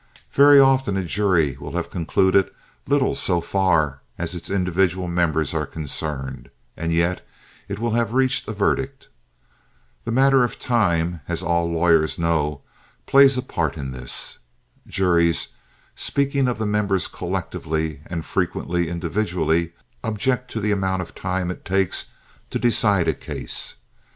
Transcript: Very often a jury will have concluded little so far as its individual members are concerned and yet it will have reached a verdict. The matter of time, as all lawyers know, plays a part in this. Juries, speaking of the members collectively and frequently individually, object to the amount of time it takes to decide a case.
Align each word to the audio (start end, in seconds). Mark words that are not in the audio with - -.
Very 0.31 0.59
often 0.59 0.97
a 0.97 1.05
jury 1.05 1.55
will 1.59 1.73
have 1.73 1.91
concluded 1.91 2.49
little 2.87 3.13
so 3.13 3.39
far 3.39 4.01
as 4.17 4.33
its 4.33 4.49
individual 4.49 5.07
members 5.07 5.53
are 5.53 5.67
concerned 5.67 6.49
and 6.75 6.91
yet 6.91 7.23
it 7.67 7.77
will 7.77 7.91
have 7.91 8.11
reached 8.11 8.47
a 8.47 8.51
verdict. 8.51 9.09
The 10.03 10.11
matter 10.11 10.43
of 10.43 10.57
time, 10.57 11.21
as 11.27 11.43
all 11.43 11.71
lawyers 11.71 12.17
know, 12.17 12.63
plays 13.05 13.37
a 13.37 13.43
part 13.43 13.77
in 13.77 13.91
this. 13.91 14.39
Juries, 14.87 15.49
speaking 15.95 16.47
of 16.47 16.57
the 16.57 16.65
members 16.65 17.07
collectively 17.07 18.01
and 18.07 18.25
frequently 18.25 18.89
individually, 18.89 19.73
object 20.03 20.49
to 20.53 20.59
the 20.59 20.71
amount 20.71 21.03
of 21.03 21.13
time 21.13 21.51
it 21.51 21.63
takes 21.63 22.07
to 22.49 22.57
decide 22.57 23.07
a 23.07 23.13
case. 23.13 23.75